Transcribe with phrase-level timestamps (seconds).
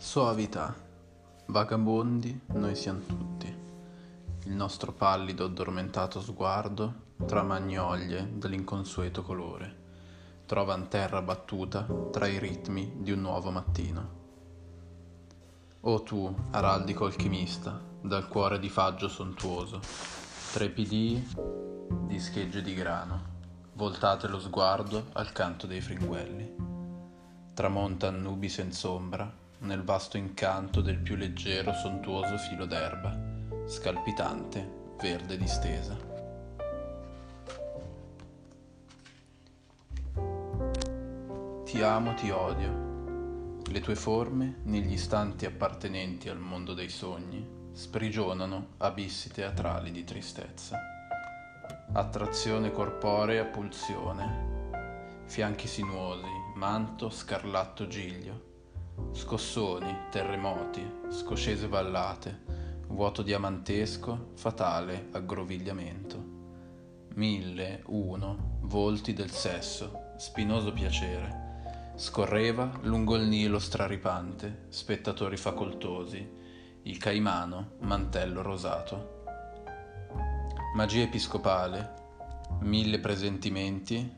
[0.00, 0.72] Soavità,
[1.46, 3.52] vagabondi noi siamo tutti.
[4.44, 9.76] Il nostro pallido addormentato sguardo, tra magnolie dell'inconsueto colore,
[10.46, 14.10] trova in terra battuta tra i ritmi di un nuovo mattino.
[15.80, 19.80] O tu, araldico alchimista, dal cuore di faggio sontuoso,
[20.52, 21.28] trepidii
[22.06, 23.22] di schegge di grano,
[23.72, 26.54] voltate lo sguardo al canto dei fringuelli.
[27.52, 33.16] Tramonta nubi senza ombra nel vasto incanto del più leggero, sontuoso filo d'erba,
[33.66, 35.96] scalpitante, verde distesa.
[41.64, 42.86] Ti amo, ti odio.
[43.70, 50.78] Le tue forme, negli istanti appartenenti al mondo dei sogni, sprigionano abissi teatrali di tristezza.
[51.92, 58.46] Attrazione corporea, pulsione, fianchi sinuosi, manto, scarlatto giglio,
[59.12, 62.42] Scossoni, terremoti, scoscese vallate,
[62.88, 66.36] vuoto diamantesco, fatale aggrovigliamento.
[67.14, 71.92] Mille, uno, volti del sesso, spinoso piacere.
[71.96, 76.30] Scorreva lungo il Nilo straripante, spettatori facoltosi,
[76.82, 79.24] il caimano, mantello rosato.
[80.74, 81.94] Magia episcopale,
[82.60, 84.16] mille presentimenti,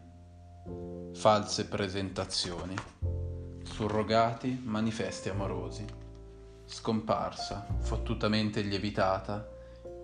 [1.15, 2.75] false presentazioni
[3.81, 5.87] surrogati manifesti amorosi.
[6.67, 9.49] Scomparsa, fottutamente lievitata,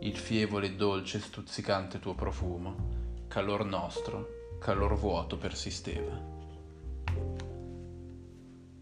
[0.00, 6.18] il fievole e dolce stuzzicante tuo profumo, calor nostro, calor vuoto persisteva.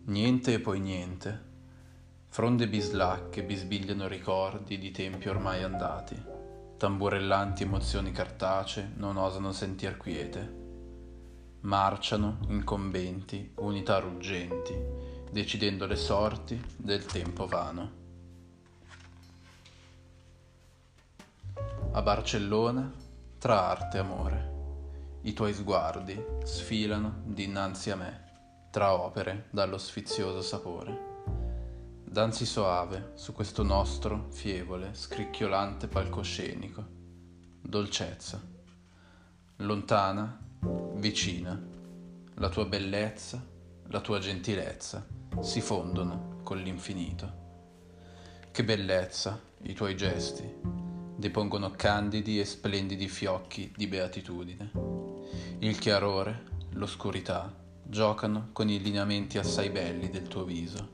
[0.04, 1.42] Niente e poi niente,
[2.28, 6.14] fronde bislacche bisbigliano ricordi di tempi ormai andati,
[6.76, 10.62] tamburellanti emozioni cartacee non osano sentir quiete
[11.64, 14.76] marciano incombenti, unità ruggenti,
[15.30, 18.02] decidendo le sorti del tempo vano.
[21.92, 22.92] A Barcellona,
[23.38, 24.52] tra arte e amore,
[25.22, 28.24] i tuoi sguardi sfilano dinanzi a me,
[28.70, 31.12] tra opere dallo sfizioso sapore.
[32.04, 36.84] Danzi soave su questo nostro fievole, scricchiolante palcoscenico,
[37.62, 38.52] dolcezza.
[39.56, 40.44] Lontana
[40.94, 41.60] vicina,
[42.34, 43.44] la tua bellezza,
[43.88, 45.06] la tua gentilezza
[45.40, 47.42] si fondono con l'infinito.
[48.50, 50.48] Che bellezza i tuoi gesti,
[51.16, 54.70] depongono candidi e splendidi fiocchi di beatitudine.
[55.58, 60.88] Il chiarore, l'oscurità giocano con i lineamenti assai belli del tuo viso.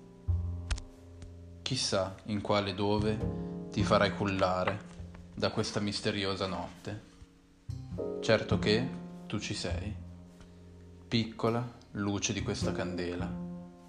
[1.62, 4.88] Chissà in quale dove ti farai cullare
[5.34, 7.08] da questa misteriosa notte.
[8.20, 9.94] Certo che tu ci sei.
[11.06, 13.32] Piccola luce di questa candela,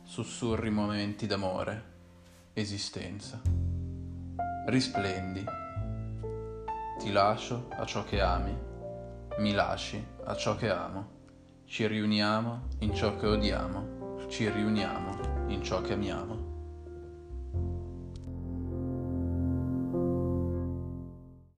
[0.04, 1.84] sussurri momenti d'amore,
[2.54, 3.42] esistenza.
[4.68, 5.44] Risplendi.
[7.00, 8.56] Ti lascio a ciò che ami,
[9.40, 11.10] mi lasci a ciò che amo.
[11.66, 16.51] Ci riuniamo in ciò che odiamo, ci riuniamo in ciò che amiamo.